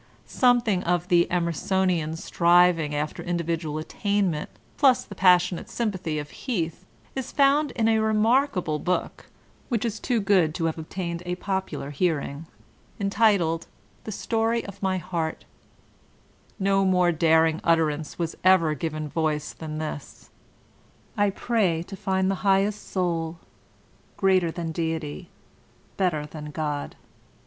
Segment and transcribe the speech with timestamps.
[0.25, 7.31] Something of the Emersonian striving after individual attainment plus the passionate sympathy of Heath is
[7.31, 9.27] found in a remarkable book,
[9.69, 12.47] which is too good to have obtained a popular hearing,
[12.99, 13.67] entitled
[14.05, 15.45] "The Story of My Heart"
[16.57, 20.31] No more daring utterance was ever given voice than this:
[21.15, 23.37] "I pray to find the Highest Soul,—
[24.17, 25.29] greater than deity,
[25.95, 26.95] better than God."